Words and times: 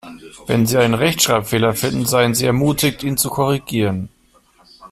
Wenn 0.47 0.65
Sie 0.65 0.79
einen 0.79 0.95
Rechtschreibfehler 0.95 1.75
finden, 1.75 2.07
seien 2.07 2.33
Sie 2.33 2.47
ermutigt, 2.47 3.03
ihn 3.03 3.17
zu 3.17 3.29
korrigieren. 3.29 4.09